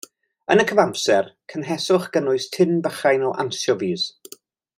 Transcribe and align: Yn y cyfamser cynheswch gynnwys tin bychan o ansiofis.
Yn 0.53 0.61
y 0.61 0.63
cyfamser 0.69 1.29
cynheswch 1.53 2.07
gynnwys 2.17 2.49
tin 2.57 2.75
bychan 2.89 3.29
o 3.29 3.31
ansiofis. 3.45 4.09